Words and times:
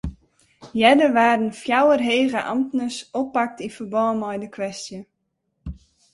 Earder 0.87 1.11
waarden 1.19 1.51
fjouwer 1.61 2.01
hege 2.09 2.41
amtners 2.53 2.97
oppakt 3.19 3.59
yn 3.65 3.75
ferbân 3.75 4.15
mei 4.21 4.37
de 4.43 4.49
kwestje. 4.55 4.99